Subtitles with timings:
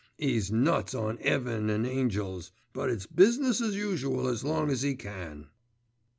[0.17, 4.95] 'E's nuts on 'eaven an' angels; but it's business as usual as long as 'e
[4.95, 5.45] can.